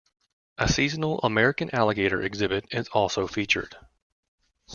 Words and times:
A 0.57 0.67
seasonal, 0.67 1.19
American 1.19 1.69
Alligator 1.75 2.23
Exhibit 2.23 2.65
is 2.71 2.87
also 2.87 3.27
featured. 3.27 3.75